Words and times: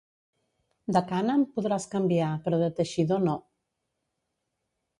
De 0.95 1.01
cànem 1.11 1.43
podràs 1.57 1.85
canviar, 1.93 2.31
però 2.47 2.61
de 2.63 2.71
teixidor 2.81 3.25
no. 3.29 3.39